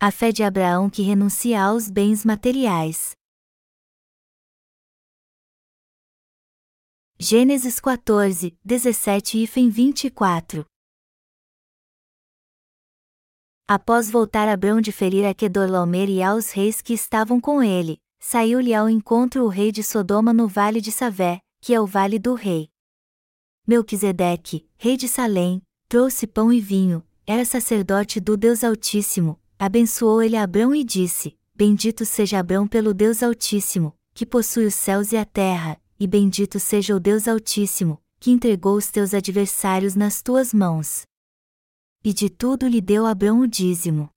[0.00, 3.16] A fé de Abraão que renuncia aos bens materiais.
[7.18, 10.64] Gênesis 14, 17 e 24
[13.66, 18.72] Após voltar Abrão de ferir a Kedorlaomer e aos reis que estavam com ele, saiu-lhe
[18.72, 22.34] ao encontro o rei de Sodoma no vale de Savé, que é o vale do
[22.34, 22.70] rei.
[23.66, 30.36] Melquisedeque, rei de Salém, trouxe pão e vinho, era sacerdote do Deus Altíssimo, abençoou ele
[30.36, 35.24] Abrão e disse: Bendito seja Abrão pelo Deus Altíssimo, que possui os céus e a
[35.24, 41.02] terra, e bendito seja o Deus Altíssimo, que entregou os teus adversários nas tuas mãos.
[42.04, 44.08] E de tudo lhe deu Abrão o dízimo.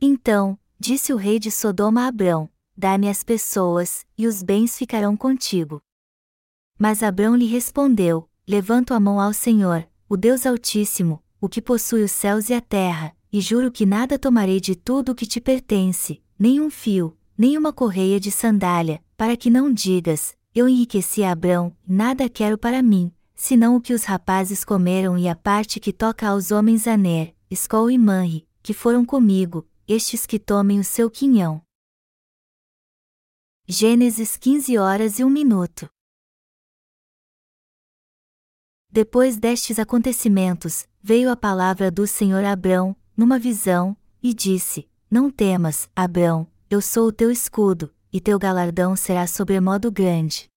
[0.00, 5.16] Então, disse o rei de Sodoma a Abrão: Dá-me as pessoas, e os bens ficarão
[5.16, 5.82] contigo.
[6.78, 12.02] Mas Abrão lhe respondeu: Levanto a mão ao Senhor, o Deus Altíssimo, o que possui
[12.02, 15.40] os céus e a terra, e juro que nada tomarei de tudo o que te
[15.40, 21.24] pertence, nem um fio, nem uma correia de sandália, para que não digas: Eu enriqueci
[21.24, 25.80] a Abrão, nada quero para mim, senão o que os rapazes comeram e a parte
[25.80, 30.84] que toca aos homens Aner, Escol e Manri, que foram comigo, estes que tomem o
[30.84, 31.62] seu quinhão.
[33.66, 35.88] Gênesis 15 horas e 1 minuto.
[38.90, 45.90] Depois destes acontecimentos, veio a palavra do Senhor Abrão, numa visão, e disse: Não temas,
[45.94, 50.48] Abrão, eu sou o teu escudo, e teu galardão será sobremodo grande.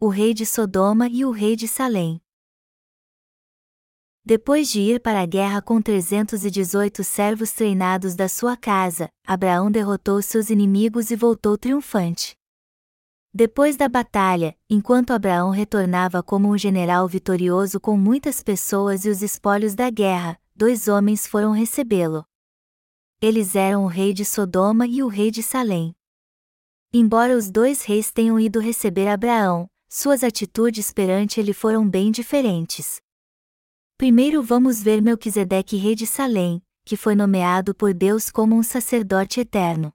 [0.00, 2.20] O rei de Sodoma e o rei de Salém.
[4.24, 10.22] Depois de ir para a guerra com 318 servos treinados da sua casa, Abraão derrotou
[10.22, 12.36] seus inimigos e voltou triunfante.
[13.34, 19.22] Depois da batalha, enquanto Abraão retornava como um general vitorioso com muitas pessoas e os
[19.22, 22.26] espólios da guerra, dois homens foram recebê-lo.
[23.22, 25.94] Eles eram o rei de Sodoma e o rei de Salém.
[26.92, 33.00] Embora os dois reis tenham ido receber Abraão, suas atitudes perante ele foram bem diferentes.
[33.96, 39.40] Primeiro vamos ver Melquisedeque rei de Salém, que foi nomeado por Deus como um sacerdote
[39.40, 39.90] eterno.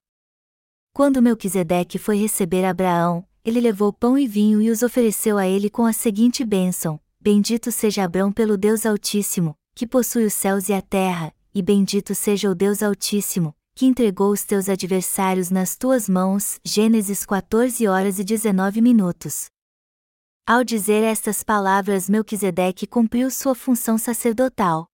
[0.98, 5.70] Quando Melquisedeque foi receber Abraão, ele levou pão e vinho e os ofereceu a ele
[5.70, 10.74] com a seguinte bênção: Bendito seja Abraão pelo Deus Altíssimo, que possui os céus e
[10.74, 16.10] a terra, e bendito seja o Deus Altíssimo, que entregou os teus adversários nas tuas
[16.10, 16.60] mãos.
[16.66, 19.52] Gênesis 14 horas e 19 minutos.
[20.48, 24.88] Ao dizer estas palavras, Melquisedeque cumpriu sua função sacerdotal.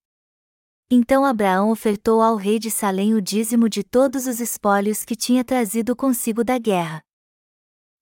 [0.95, 5.43] Então Abraão ofertou ao rei de Salém o dízimo de todos os espólios que tinha
[5.43, 7.01] trazido consigo da guerra.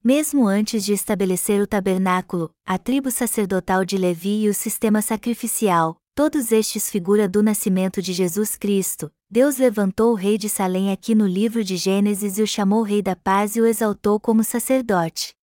[0.04, 5.96] Mesmo antes de estabelecer o tabernáculo, a tribo sacerdotal de Levi e o sistema sacrificial,
[6.14, 11.16] todos estes figura do nascimento de Jesus Cristo, Deus levantou o rei de Salém aqui
[11.16, 15.34] no livro de Gênesis e o chamou Rei da Paz e o exaltou como sacerdote.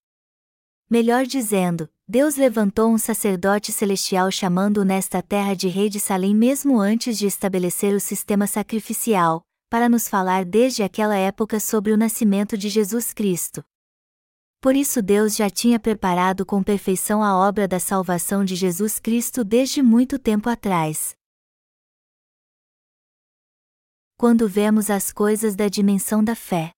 [0.91, 6.81] Melhor dizendo, Deus levantou um sacerdote celestial chamando-o nesta terra de Rei de Salém mesmo
[6.81, 12.57] antes de estabelecer o sistema sacrificial, para nos falar desde aquela época sobre o nascimento
[12.57, 13.63] de Jesus Cristo.
[14.59, 19.45] Por isso Deus já tinha preparado com perfeição a obra da salvação de Jesus Cristo
[19.45, 21.15] desde muito tempo atrás.
[24.17, 26.73] Quando vemos as coisas da dimensão da fé.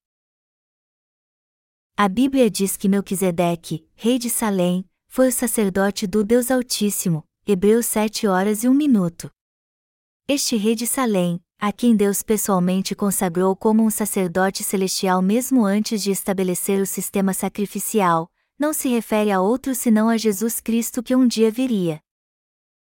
[1.96, 7.86] A Bíblia diz que Melquisedeque, rei de Salém, foi o sacerdote do Deus Altíssimo, Hebreus
[7.86, 9.28] 7 horas e 1 minuto.
[10.28, 16.00] Este rei de Salém, a quem Deus pessoalmente consagrou como um sacerdote celestial mesmo antes
[16.00, 21.16] de estabelecer o sistema sacrificial, não se refere a outro senão a Jesus Cristo que
[21.16, 22.00] um dia viria.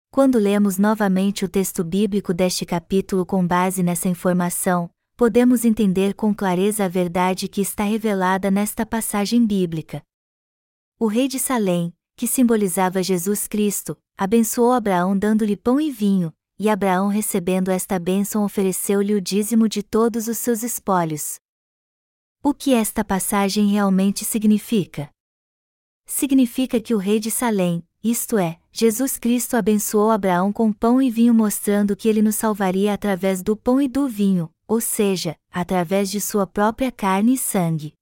[0.10, 6.34] Quando lemos novamente o texto bíblico deste capítulo com base nessa informação, podemos entender com
[6.34, 10.02] clareza a verdade que está revelada nesta passagem bíblica.
[10.98, 16.70] O rei de Salém, que simbolizava Jesus Cristo, abençoou Abraão dando-lhe pão e vinho, e
[16.70, 21.36] Abraão recebendo esta bênção ofereceu-lhe o dízimo de todos os seus espólios.
[22.42, 25.10] O que esta passagem realmente significa?
[26.06, 31.10] Significa que o rei de Salém, isto é, Jesus Cristo abençoou Abraão com pão e
[31.10, 36.12] vinho mostrando que ele nos salvaria através do pão e do vinho, ou seja, através
[36.12, 37.94] de sua própria carne e sangue.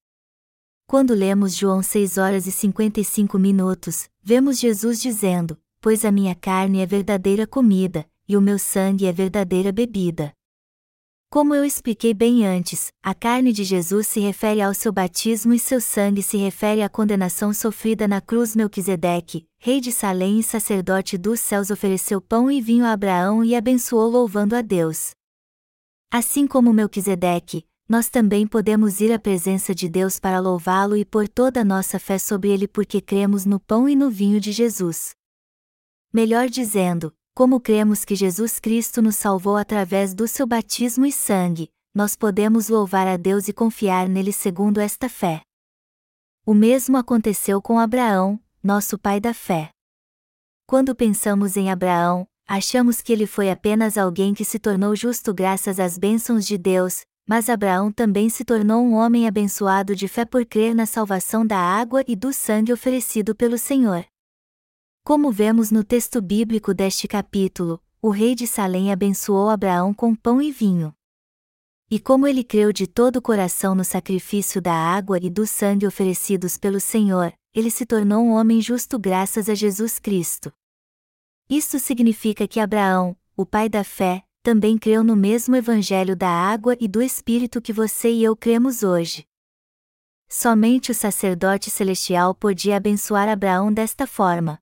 [0.94, 6.82] Quando lemos João 6 horas e 55 minutos, vemos Jesus dizendo: Pois a minha carne
[6.82, 10.32] é verdadeira comida, e o meu sangue é verdadeira bebida.
[11.32, 15.58] Como eu expliquei bem antes, a carne de Jesus se refere ao seu batismo e
[15.58, 21.18] seu sangue se refere à condenação sofrida na cruz Melquisedeque, rei de Salém e sacerdote
[21.18, 25.10] dos céus ofereceu pão e vinho a Abraão e abençoou louvando a Deus.
[26.12, 31.28] Assim como Melquisedeque, nós também podemos ir à presença de Deus para louvá-lo e pôr
[31.28, 35.14] toda a nossa fé sobre ele porque cremos no pão e no vinho de Jesus.
[36.12, 41.70] Melhor dizendo, como cremos que Jesus Cristo nos salvou através do seu batismo e sangue,
[41.94, 45.42] nós podemos louvar a Deus e confiar nele segundo esta fé.
[46.46, 49.72] O mesmo aconteceu com Abraão, nosso pai da fé.
[50.66, 55.80] Quando pensamos em Abraão, achamos que ele foi apenas alguém que se tornou justo graças
[55.80, 60.46] às bênçãos de Deus, mas Abraão também se tornou um homem abençoado de fé por
[60.46, 64.06] crer na salvação da água e do sangue oferecido pelo Senhor.
[65.04, 70.42] Como vemos no texto bíblico deste capítulo, o rei de Salém abençoou Abraão com pão
[70.42, 70.94] e vinho.
[71.90, 75.86] E como ele creu de todo o coração no sacrifício da água e do sangue
[75.86, 80.52] oferecidos pelo Senhor, ele se tornou um homem justo graças a Jesus Cristo.
[81.50, 86.76] Isto significa que Abraão, o pai da fé, também creu no mesmo evangelho da água
[86.78, 89.26] e do Espírito que você e eu cremos hoje.
[90.28, 94.60] Somente o sacerdote celestial podia abençoar Abraão desta forma.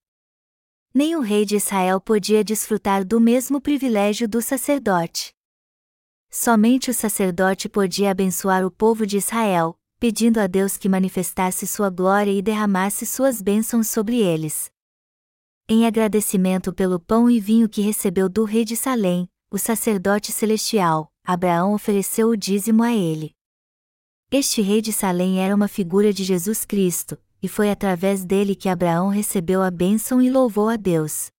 [0.94, 5.33] Nem o rei de Israel podia desfrutar do mesmo privilégio do sacerdote.
[6.30, 11.89] Somente o sacerdote podia abençoar o povo de Israel, pedindo a Deus que manifestasse sua
[11.89, 14.69] glória e derramasse suas bênçãos sobre eles.
[15.68, 21.12] Em agradecimento pelo pão e vinho que recebeu do rei de Salém, o sacerdote celestial,
[21.25, 23.36] Abraão ofereceu o dízimo a ele.
[24.31, 28.69] Este rei de Salém era uma figura de Jesus Cristo, e foi através dele que
[28.69, 31.30] Abraão recebeu a bênção e louvou a Deus.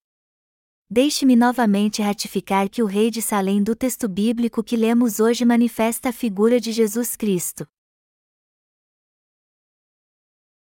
[0.90, 6.10] Deixe-me novamente ratificar que o rei de Salém do texto bíblico que lemos hoje manifesta
[6.10, 7.66] a figura de Jesus Cristo.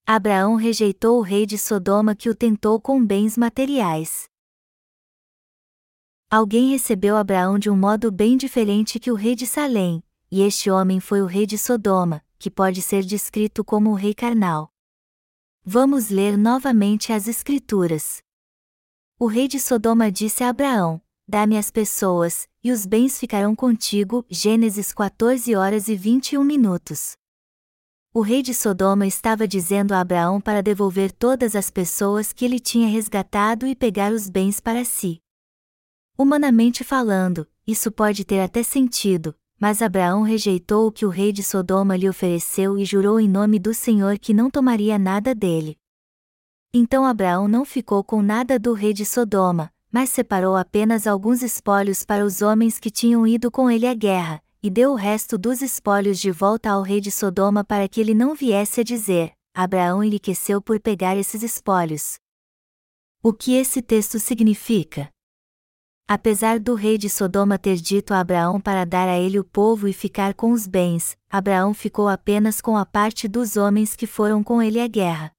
[0.06, 4.30] Abraão rejeitou o rei de Sodoma que o tentou com bens materiais.
[6.31, 10.70] Alguém recebeu Abraão de um modo bem diferente que o rei de Salém, e este
[10.70, 14.72] homem foi o rei de Sodoma, que pode ser descrito como o rei carnal.
[15.66, 18.22] Vamos ler novamente as Escrituras.
[19.18, 24.24] O rei de Sodoma disse a Abraão: Dá-me as pessoas, e os bens ficarão contigo.
[24.30, 27.14] Gênesis 14 horas e 21 minutos.
[28.14, 32.60] O rei de Sodoma estava dizendo a Abraão para devolver todas as pessoas que ele
[32.60, 35.20] tinha resgatado e pegar os bens para si.
[36.19, 41.42] Humanamente falando, isso pode ter até sentido, mas Abraão rejeitou o que o rei de
[41.42, 45.77] Sodoma lhe ofereceu e jurou em nome do Senhor que não tomaria nada dele.
[46.74, 52.04] Então Abraão não ficou com nada do rei de Sodoma, mas separou apenas alguns espólios
[52.04, 55.62] para os homens que tinham ido com ele à guerra, e deu o resto dos
[55.62, 60.04] espólios de volta ao rei de Sodoma para que ele não viesse a dizer: Abraão
[60.04, 62.18] enriqueceu por pegar esses espólios.
[63.24, 65.10] O que esse texto significa?
[66.11, 69.88] Apesar do rei de Sodoma ter dito a Abraão para dar a ele o povo
[69.88, 74.44] e ficar com os bens, Abraão ficou apenas com a parte dos homens que foram
[74.44, 75.31] com ele à guerra.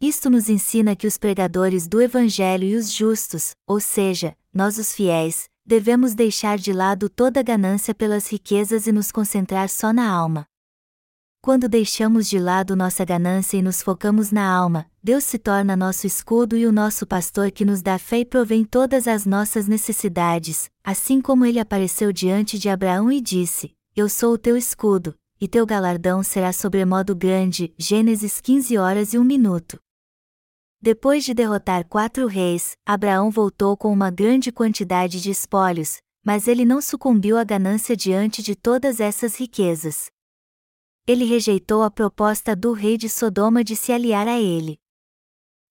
[0.00, 4.94] Isto nos ensina que os pregadores do Evangelho e os justos, ou seja, nós os
[4.94, 10.46] fiéis, devemos deixar de lado toda ganância pelas riquezas e nos concentrar só na alma.
[11.44, 16.06] Quando deixamos de lado nossa ganância e nos focamos na alma, Deus se torna nosso
[16.06, 20.70] escudo e o nosso pastor que nos dá fé e provém todas as nossas necessidades,
[20.84, 25.48] assim como ele apareceu diante de Abraão e disse: Eu sou o teu escudo, e
[25.48, 27.74] teu galardão será sobremodo grande.
[27.76, 29.80] Gênesis 15 horas e 1 minuto.
[30.80, 36.64] Depois de derrotar quatro reis, Abraão voltou com uma grande quantidade de espólios, mas ele
[36.64, 40.08] não sucumbiu à ganância diante de todas essas riquezas
[41.06, 44.78] ele rejeitou a proposta do rei de Sodoma de se aliar a ele.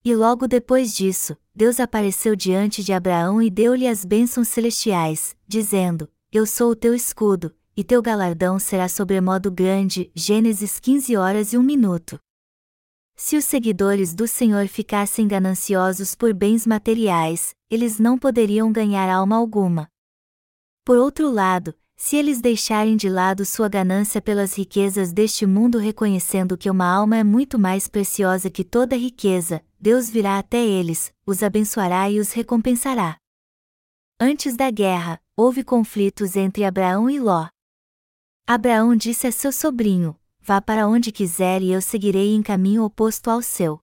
[0.04, 6.10] E logo depois disso, Deus apareceu diante de Abraão e deu-lhe as bênçãos celestiais, dizendo:
[6.32, 10.12] Eu sou o teu escudo, e teu galardão será sobremodo grande.
[10.16, 12.20] Gênesis 15 horas e 1 minuto.
[13.16, 19.36] Se os seguidores do Senhor ficassem gananciosos por bens materiais, eles não poderiam ganhar alma
[19.36, 19.88] alguma.
[20.84, 26.58] Por outro lado, se eles deixarem de lado sua ganância pelas riquezas deste mundo, reconhecendo
[26.58, 31.44] que uma alma é muito mais preciosa que toda riqueza, Deus virá até eles, os
[31.44, 33.18] abençoará e os recompensará.
[34.20, 37.48] Antes da guerra, houve conflitos entre Abraão e Ló.
[38.48, 43.30] Abraão disse a seu sobrinho: Vá para onde quiser e eu seguirei em caminho oposto
[43.30, 43.80] ao seu.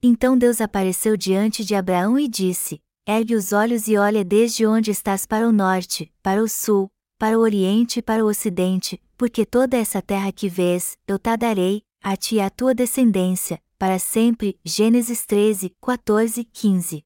[0.00, 4.92] Então Deus apareceu diante de Abraão e disse: Ergue os olhos e olha desde onde
[4.92, 6.88] estás para o norte, para o sul,
[7.18, 11.34] para o Oriente e para o Ocidente, porque toda essa terra que vês, eu te
[11.36, 14.58] darei, a ti e à tua descendência, para sempre.
[14.64, 17.04] Gênesis 13, 14, 15.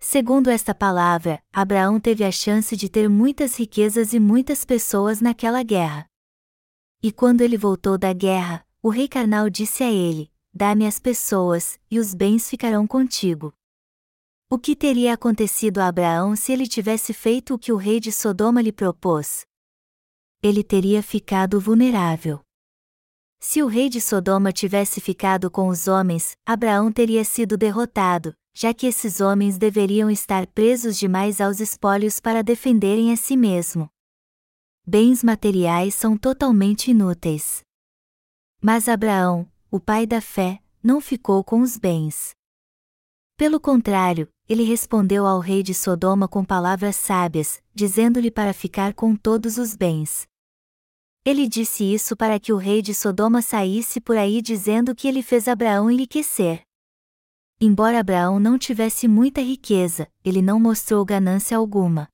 [0.00, 5.62] Segundo esta palavra, Abraão teve a chance de ter muitas riquezas e muitas pessoas naquela
[5.62, 6.06] guerra.
[7.02, 11.78] E quando ele voltou da guerra, o rei carnal disse a ele: Dá-me as pessoas,
[11.90, 13.54] e os bens ficarão contigo.
[14.50, 18.12] O que teria acontecido a Abraão se ele tivesse feito o que o rei de
[18.12, 19.46] Sodoma lhe propôs?
[20.42, 22.40] Ele teria ficado vulnerável.
[23.40, 28.72] Se o rei de Sodoma tivesse ficado com os homens, Abraão teria sido derrotado, já
[28.72, 33.88] que esses homens deveriam estar presos demais aos espólios para defenderem a si mesmo.
[34.86, 37.62] Bens materiais são totalmente inúteis.
[38.60, 42.34] Mas Abraão, o pai da fé, não ficou com os bens.
[43.36, 49.16] Pelo contrário, ele respondeu ao rei de Sodoma com palavras sábias, dizendo-lhe para ficar com
[49.16, 50.26] todos os bens.
[51.24, 55.22] Ele disse isso para que o rei de Sodoma saísse por aí dizendo que ele
[55.22, 56.62] fez Abraão enriquecer.
[57.58, 62.08] Embora Abraão não tivesse muita riqueza, ele não mostrou ganância alguma.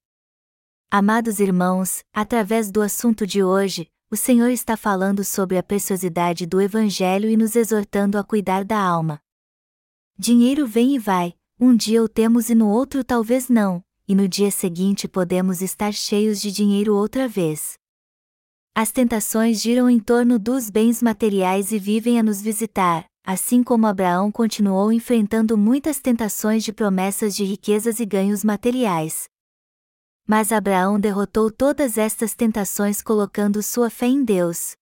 [0.88, 6.60] Amados irmãos, através do assunto de hoje, o Senhor está falando sobre a preciosidade do
[6.60, 9.20] Evangelho e nos exortando a cuidar da alma.
[10.18, 14.26] Dinheiro vem e vai, um dia o temos e no outro talvez não, e no
[14.26, 17.74] dia seguinte podemos estar cheios de dinheiro outra vez.
[18.74, 23.86] As tentações giram em torno dos bens materiais e vivem a nos visitar, assim como
[23.86, 29.24] Abraão continuou enfrentando muitas tentações de promessas de riquezas e ganhos materiais.
[30.26, 34.79] Mas Abraão derrotou todas estas tentações colocando sua fé em Deus.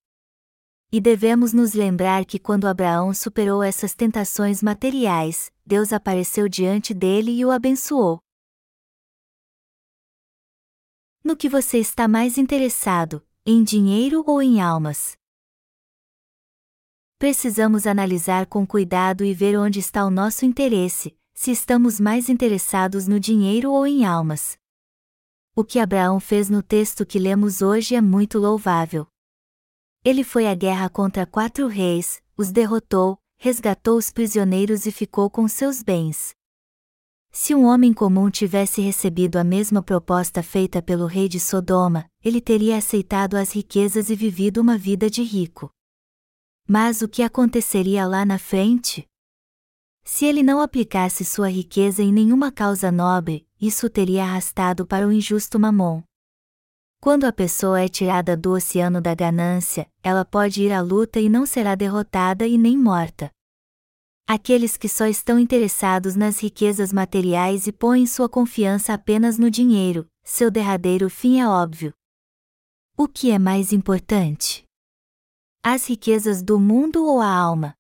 [0.91, 7.31] E devemos nos lembrar que quando Abraão superou essas tentações materiais, Deus apareceu diante dele
[7.33, 8.21] e o abençoou.
[11.23, 15.19] No que você está mais interessado, em dinheiro ou em almas?
[17.19, 23.09] precisamos analisar com cuidado e ver onde está o nosso interesse, se estamos mais interessados
[23.09, 24.57] no dinheiro ou em almas.
[25.55, 29.05] O que Abraão fez no texto que lemos hoje é muito louvável.
[30.05, 35.47] Ele foi à guerra contra quatro reis, os derrotou, resgatou os prisioneiros e ficou com
[35.49, 36.35] seus bens.
[37.31, 42.41] Se um homem comum tivesse recebido a mesma proposta feita pelo rei de Sodoma, ele
[42.41, 45.71] teria aceitado as riquezas e vivido uma vida de rico.
[46.67, 49.07] Mas o que aconteceria lá na frente?
[50.05, 55.13] Se ele não aplicasse sua riqueza em nenhuma causa nobre, isso teria arrastado para o
[55.13, 56.03] injusto mamon.
[57.01, 61.29] Quando a pessoa é tirada do oceano da ganância, ela pode ir à luta e
[61.29, 63.31] não será derrotada e nem morta.
[64.27, 70.07] Aqueles que só estão interessados nas riquezas materiais e põem sua confiança apenas no dinheiro,
[70.23, 71.93] seu derradeiro fim é óbvio.
[72.97, 74.69] O que é mais importante?
[75.63, 77.75] as riquezas do mundo ou a alma.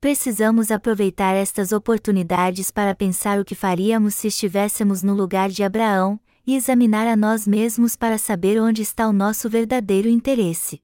[0.00, 6.18] Precisamos aproveitar estas oportunidades para pensar o que faríamos se estivéssemos no lugar de Abraão,
[6.48, 10.80] e examinar a nós mesmos para saber onde está o nosso verdadeiro interesse.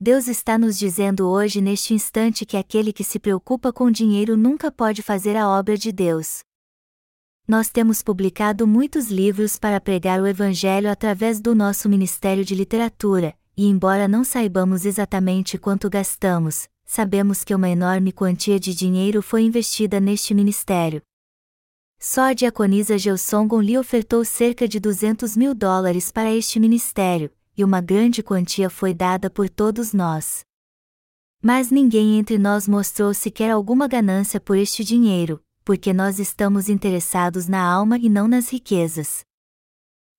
[0.00, 4.70] Deus está nos dizendo hoje neste instante que aquele que se preocupa com dinheiro nunca
[4.70, 6.44] pode fazer a obra de Deus.
[7.48, 13.36] Nós temos publicado muitos livros para pregar o Evangelho através do nosso Ministério de Literatura,
[13.56, 19.42] e embora não saibamos exatamente quanto gastamos, sabemos que uma enorme quantia de dinheiro foi
[19.42, 21.02] investida neste ministério.
[22.02, 27.62] Só a diaconisa Gelsongon lhe ofertou cerca de 200 mil dólares para este ministério, e
[27.62, 30.40] uma grande quantia foi dada por todos nós.
[31.42, 37.46] Mas ninguém entre nós mostrou sequer alguma ganância por este dinheiro, porque nós estamos interessados
[37.46, 39.20] na alma e não nas riquezas.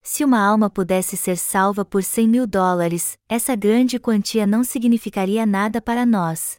[0.03, 5.47] Se uma alma pudesse ser salva por 100 mil dólares, essa grande quantia não significaria
[5.47, 6.57] nada para nós.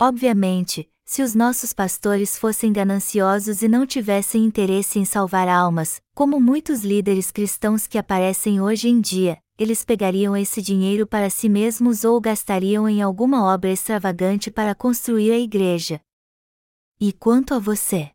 [0.00, 6.40] Obviamente, se os nossos pastores fossem gananciosos e não tivessem interesse em salvar almas, como
[6.40, 12.04] muitos líderes cristãos que aparecem hoje em dia, eles pegariam esse dinheiro para si mesmos
[12.04, 16.00] ou gastariam em alguma obra extravagante para construir a igreja.
[16.98, 18.10] E quanto a você?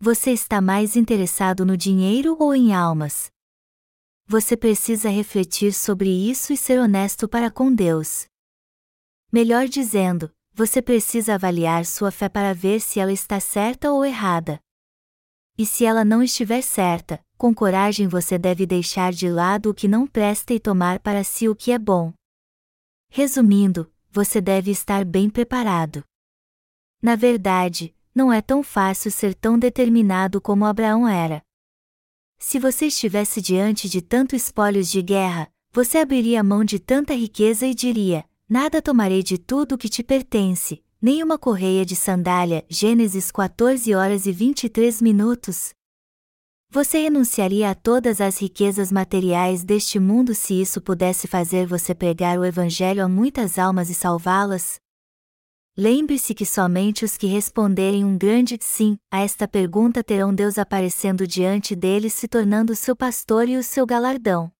[0.00, 3.30] Você está mais interessado no dinheiro ou em almas?
[4.26, 8.26] Você precisa refletir sobre isso e ser honesto para com Deus.
[9.30, 14.60] Melhor dizendo, você precisa avaliar sua fé para ver se ela está certa ou errada.
[15.58, 19.88] E se ela não estiver certa, com coragem você deve deixar de lado o que
[19.88, 22.12] não presta e tomar para si o que é bom.
[23.10, 26.04] Resumindo, você deve estar bem preparado.
[27.02, 31.42] Na verdade, não é tão fácil ser tão determinado como Abraão era.
[32.38, 37.66] Se você estivesse diante de tanto espólios de guerra, você abriria mão de tanta riqueza
[37.66, 42.62] e diria: Nada tomarei de tudo o que te pertence, nem uma correia de sandália.
[42.68, 45.72] Gênesis 14 horas e 23 minutos.
[46.68, 52.38] Você renunciaria a todas as riquezas materiais deste mundo se isso pudesse fazer você pregar
[52.38, 54.76] o Evangelho a muitas almas e salvá-las?
[55.74, 61.26] Lembre-se que somente os que responderem um grande sim a esta pergunta terão Deus aparecendo
[61.26, 64.52] diante deles se tornando seu pastor e o seu galardão.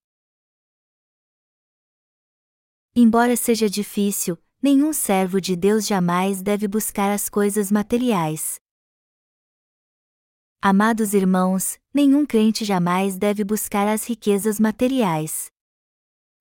[2.97, 8.61] Embora seja difícil, nenhum servo de Deus jamais deve buscar as coisas materiais.
[10.63, 15.47] Amados irmãos, nenhum crente jamais deve buscar as riquezas materiais.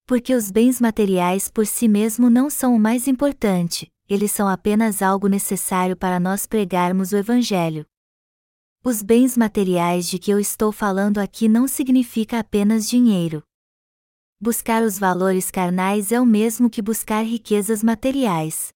[0.06, 5.02] Porque os bens materiais por si mesmo não são o mais importante, eles são apenas
[5.02, 7.84] algo necessário para nós pregarmos o Evangelho.
[8.84, 13.44] Os bens materiais de que eu estou falando aqui não significa apenas dinheiro.
[14.46, 18.74] Buscar os valores carnais é o mesmo que buscar riquezas materiais.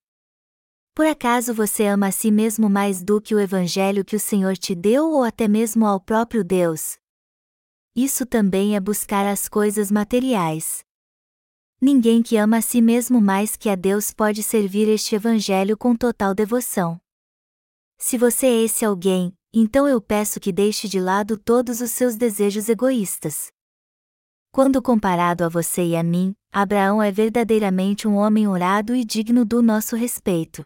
[0.94, 4.56] Por acaso você ama a si mesmo mais do que o Evangelho que o Senhor
[4.56, 6.96] te deu ou até mesmo ao próprio Deus?
[7.94, 10.82] Isso também é buscar as coisas materiais.
[11.78, 15.94] Ninguém que ama a si mesmo mais que a Deus pode servir este Evangelho com
[15.94, 16.98] total devoção.
[17.98, 22.16] Se você é esse alguém, então eu peço que deixe de lado todos os seus
[22.16, 23.52] desejos egoístas.
[24.58, 29.44] Quando comparado a você e a mim, Abraão é verdadeiramente um homem orado e digno
[29.44, 30.64] do nosso respeito.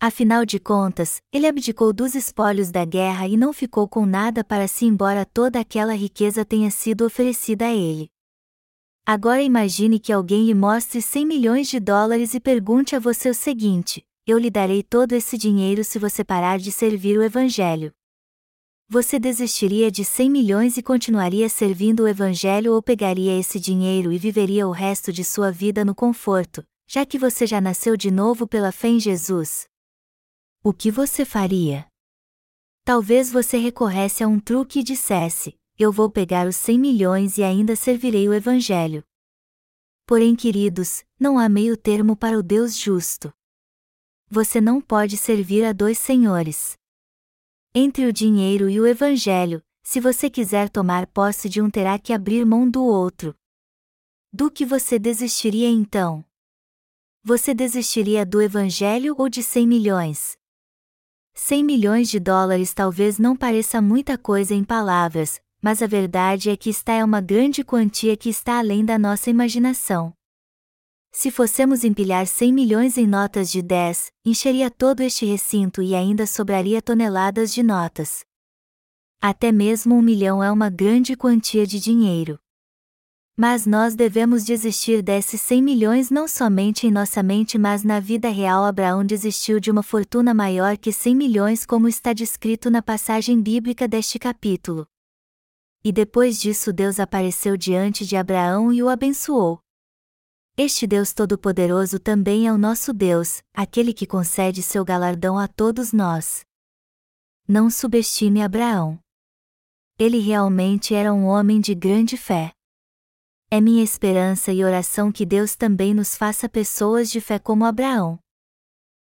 [0.00, 4.66] Afinal de contas, ele abdicou dos espólios da guerra e não ficou com nada para
[4.66, 8.08] si, embora toda aquela riqueza tenha sido oferecida a ele.
[9.04, 13.34] Agora imagine que alguém lhe mostre 100 milhões de dólares e pergunte a você o
[13.34, 17.92] seguinte: Eu lhe darei todo esse dinheiro se você parar de servir o Evangelho.
[18.88, 24.18] Você desistiria de 100 milhões e continuaria servindo o Evangelho ou pegaria esse dinheiro e
[24.18, 28.46] viveria o resto de sua vida no conforto, já que você já nasceu de novo
[28.46, 29.66] pela fé em Jesus?
[30.62, 31.84] O que você faria?
[32.84, 37.42] Talvez você recorresse a um truque e dissesse: Eu vou pegar os 100 milhões e
[37.42, 39.02] ainda servirei o Evangelho.
[40.06, 43.32] Porém, queridos, não há meio termo para o Deus justo.
[44.30, 46.75] Você não pode servir a dois senhores.
[47.78, 52.10] Entre o dinheiro e o Evangelho, se você quiser tomar posse de um, terá que
[52.10, 53.34] abrir mão do outro.
[54.32, 56.24] Do que você desistiria então?
[57.22, 60.38] Você desistiria do Evangelho ou de 100 milhões?
[61.34, 66.56] 100 milhões de dólares talvez não pareça muita coisa em palavras, mas a verdade é
[66.56, 70.15] que está é uma grande quantia que está além da nossa imaginação.
[71.18, 76.26] Se fossemos empilhar 100 milhões em notas de 10, encheria todo este recinto e ainda
[76.26, 78.22] sobraria toneladas de notas.
[79.18, 82.38] Até mesmo um milhão é uma grande quantia de dinheiro.
[83.34, 88.28] Mas nós devemos desistir desses 100 milhões não somente em nossa mente, mas na vida
[88.28, 88.62] real.
[88.62, 93.88] Abraão desistiu de uma fortuna maior que 100 milhões, como está descrito na passagem bíblica
[93.88, 94.86] deste capítulo.
[95.82, 99.65] E depois disso, Deus apareceu diante de Abraão e o abençoou.
[100.58, 105.92] Este Deus Todo-Poderoso também é o nosso Deus, aquele que concede seu galardão a todos
[105.92, 106.46] nós.
[107.46, 108.98] Não subestime Abraão.
[109.98, 112.52] Ele realmente era um homem de grande fé.
[113.50, 118.18] É minha esperança e oração que Deus também nos faça pessoas de fé como Abraão.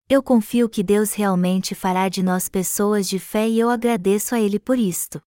[0.09, 4.39] Eu confio que Deus realmente fará de nós pessoas de fé e eu agradeço a
[4.41, 5.21] Ele por isto.